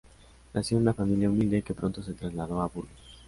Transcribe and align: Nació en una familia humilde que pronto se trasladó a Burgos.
Nació 0.55 0.77
en 0.77 0.81
una 0.81 0.95
familia 0.95 1.29
humilde 1.29 1.61
que 1.61 1.75
pronto 1.75 2.01
se 2.01 2.15
trasladó 2.15 2.59
a 2.63 2.69
Burgos. 2.69 2.97